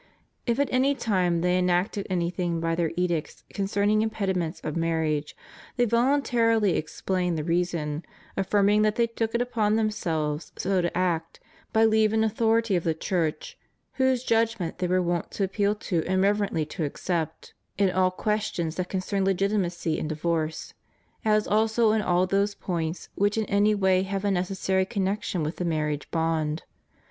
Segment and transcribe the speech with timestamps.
[0.47, 5.37] If at any time they enacted anything by their edicts concerning im pediments of marriage,
[5.77, 8.03] they voluntarily explained the reason,
[8.35, 11.39] affirming that they took it upon themselves so to act,
[11.71, 13.59] by leave and authority of the Church,
[13.93, 18.09] whose judg ment they were wont to appeal to and reverently to accept in all
[18.09, 20.73] questions that concerned legitimacy and divorce;
[21.23, 25.43] as also in all those points which in any way have a neces sary connection
[25.43, 26.63] with the marriage bond.